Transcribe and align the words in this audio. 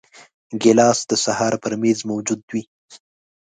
ګیلاس 0.61 0.99
د 1.09 1.11
سهار 1.23 1.53
پر 1.63 1.73
میز 1.81 1.99
موجود 2.11 2.41
وي. 2.51 2.63